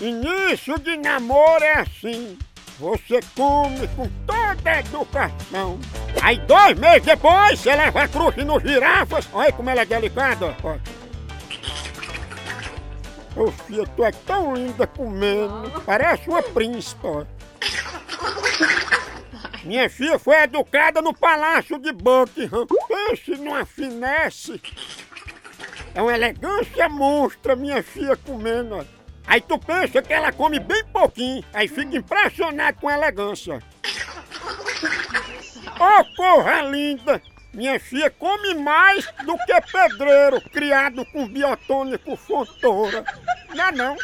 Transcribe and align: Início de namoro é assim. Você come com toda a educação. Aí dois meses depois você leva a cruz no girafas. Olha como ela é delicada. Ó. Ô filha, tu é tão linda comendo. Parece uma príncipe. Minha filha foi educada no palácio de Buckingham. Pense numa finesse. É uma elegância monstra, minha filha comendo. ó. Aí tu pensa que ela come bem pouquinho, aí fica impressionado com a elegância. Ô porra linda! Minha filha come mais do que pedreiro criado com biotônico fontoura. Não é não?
Início 0.00 0.78
de 0.80 0.96
namoro 0.96 1.62
é 1.62 1.80
assim. 1.80 2.36
Você 2.80 3.20
come 3.36 3.86
com 3.88 4.08
toda 4.26 4.70
a 4.70 4.80
educação. 4.80 5.78
Aí 6.20 6.38
dois 6.38 6.76
meses 6.78 7.02
depois 7.02 7.60
você 7.60 7.76
leva 7.76 8.02
a 8.02 8.08
cruz 8.08 8.36
no 8.44 8.58
girafas. 8.58 9.28
Olha 9.32 9.52
como 9.52 9.70
ela 9.70 9.82
é 9.82 9.84
delicada. 9.84 10.56
Ó. 10.64 10.76
Ô 13.36 13.50
filha, 13.52 13.86
tu 13.96 14.04
é 14.04 14.10
tão 14.10 14.54
linda 14.54 14.86
comendo. 14.86 15.80
Parece 15.86 16.28
uma 16.28 16.42
príncipe. 16.42 17.06
Minha 19.62 19.88
filha 19.88 20.18
foi 20.18 20.42
educada 20.42 21.00
no 21.00 21.14
palácio 21.14 21.78
de 21.78 21.92
Buckingham. 21.92 22.66
Pense 22.66 23.36
numa 23.36 23.64
finesse. 23.64 24.60
É 25.94 26.02
uma 26.02 26.12
elegância 26.14 26.88
monstra, 26.88 27.54
minha 27.54 27.82
filha 27.82 28.16
comendo. 28.16 28.76
ó. 28.78 29.03
Aí 29.26 29.40
tu 29.40 29.58
pensa 29.58 30.02
que 30.02 30.12
ela 30.12 30.32
come 30.32 30.58
bem 30.58 30.84
pouquinho, 30.86 31.44
aí 31.52 31.66
fica 31.66 31.96
impressionado 31.96 32.78
com 32.80 32.88
a 32.88 32.94
elegância. 32.94 33.62
Ô 35.78 36.04
porra 36.16 36.62
linda! 36.62 37.20
Minha 37.52 37.78
filha 37.78 38.10
come 38.10 38.54
mais 38.54 39.06
do 39.24 39.38
que 39.38 39.60
pedreiro 39.70 40.40
criado 40.50 41.04
com 41.06 41.28
biotônico 41.28 42.16
fontoura. 42.16 43.04
Não 43.54 43.64
é 43.64 43.72
não? 43.72 43.96